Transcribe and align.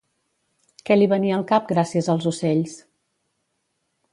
Què 0.89 0.95
li 0.97 1.09
venia 1.11 1.35
al 1.39 1.45
cap 1.51 1.69
gràcies 1.73 2.09
als 2.15 2.27
ocells? 2.33 2.77